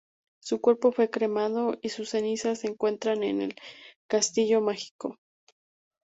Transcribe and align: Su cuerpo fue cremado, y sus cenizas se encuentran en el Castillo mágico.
Su 0.41 0.59
cuerpo 0.61 0.91
fue 0.91 1.11
cremado, 1.11 1.77
y 1.83 1.89
sus 1.89 2.09
cenizas 2.09 2.61
se 2.61 2.67
encuentran 2.67 3.21
en 3.21 3.39
el 3.43 3.55
Castillo 4.09 4.59
mágico. 4.59 5.19